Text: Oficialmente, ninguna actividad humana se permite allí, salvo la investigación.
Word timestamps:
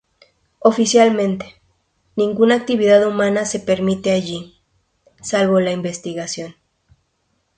Oficialmente, 0.61 1.61
ninguna 2.15 2.55
actividad 2.55 3.07
humana 3.07 3.45
se 3.45 3.59
permite 3.59 4.09
allí, 4.11 4.59
salvo 5.21 5.59
la 5.59 5.69
investigación. 5.73 6.55